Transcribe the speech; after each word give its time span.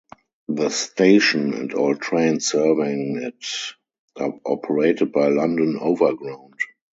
The 0.47 0.69
station 0.71 1.53
and 1.53 1.73
all 1.75 1.93
trains 1.93 2.47
serving 2.47 3.17
it 3.17 3.45
are 4.15 4.33
operated 4.47 5.11
by 5.11 5.27
London 5.27 5.77
Overground. 5.79 6.55